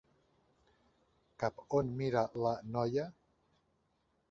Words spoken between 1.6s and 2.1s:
on